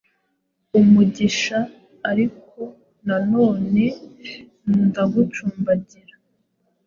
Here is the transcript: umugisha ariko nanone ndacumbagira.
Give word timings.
umugisha 0.79 1.57
ariko 2.11 2.59
nanone 3.05 3.83
ndacumbagira. 4.87 6.15